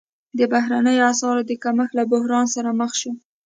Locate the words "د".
0.37-0.39, 1.49-1.51